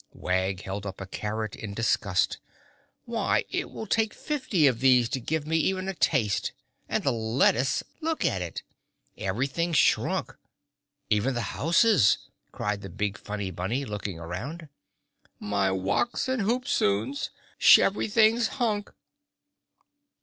[0.15, 2.39] Wag held up a carrot in disgust.
[3.05, 6.53] "Why, it will take fifty of these to give me even a taste
[6.89, 8.63] and the lettuce—look at it!
[9.15, 10.35] Everything's shrunk,
[11.11, 12.17] even the houses!"
[12.51, 14.69] cried the big funny bunny, looking around.
[15.39, 17.29] "My wocks and hoop soons,
[17.59, 18.91] sheverything's hunk!"